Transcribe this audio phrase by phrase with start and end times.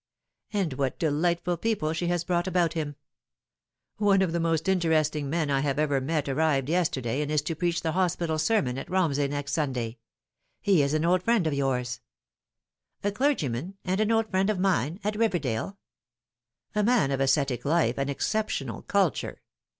[0.51, 2.95] And what delightful people she has brought about him!
[3.97, 7.81] One of the most interesting men I ever met arrived yesterday, and is to preach
[7.83, 9.99] the hospital sermon at Romsey next Sunday.
[10.59, 12.01] He is an old friend of yours.""
[13.03, 15.77] A clergyman, and an old friend of mine, at Riverdale!"
[16.73, 19.43] "A man of ascetic life and exceptional culture.